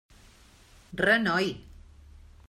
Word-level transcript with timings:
Renoi! 1.05 1.49